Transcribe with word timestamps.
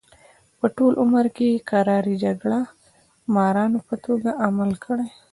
په 0.59 0.67
ټول 0.75 0.93
عمر 1.03 1.25
کې 1.35 1.45
یې 1.53 1.59
کرایي 1.69 2.15
جګړه 2.23 2.59
مارانو 3.35 3.79
په 3.87 3.95
توګه 4.05 4.29
عمل 4.45 4.71
کړی. 4.85 5.07